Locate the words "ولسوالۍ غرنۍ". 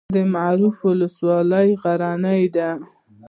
0.89-2.43